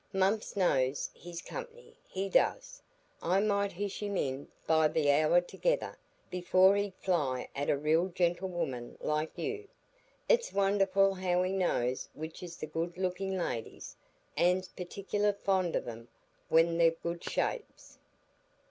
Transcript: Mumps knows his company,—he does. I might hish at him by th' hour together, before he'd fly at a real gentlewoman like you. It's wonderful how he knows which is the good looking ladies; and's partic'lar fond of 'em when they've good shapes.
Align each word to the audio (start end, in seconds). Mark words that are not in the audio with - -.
Mumps 0.13 0.55
knows 0.57 1.11
his 1.13 1.43
company,—he 1.43 2.27
does. 2.29 2.81
I 3.21 3.39
might 3.39 3.71
hish 3.73 4.01
at 4.01 4.09
him 4.17 4.47
by 4.65 4.87
th' 4.87 5.05
hour 5.05 5.41
together, 5.41 5.95
before 6.31 6.75
he'd 6.75 6.95
fly 6.95 7.49
at 7.55 7.69
a 7.69 7.77
real 7.77 8.07
gentlewoman 8.07 8.97
like 8.99 9.37
you. 9.37 9.67
It's 10.27 10.53
wonderful 10.53 11.13
how 11.13 11.43
he 11.43 11.51
knows 11.53 12.09
which 12.15 12.41
is 12.41 12.57
the 12.57 12.65
good 12.65 12.97
looking 12.97 13.37
ladies; 13.37 13.95
and's 14.35 14.69
partic'lar 14.69 15.33
fond 15.33 15.75
of 15.75 15.87
'em 15.87 16.07
when 16.49 16.79
they've 16.79 16.99
good 17.03 17.23
shapes. 17.23 17.99